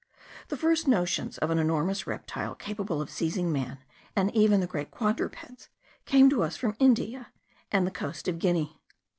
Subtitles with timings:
[0.47, 3.77] The first notions of an enormous reptile capable of seizing man,
[4.15, 5.69] and even the great quadrupeds,
[6.07, 7.27] came to us from India
[7.71, 8.79] and the coast of Guinea.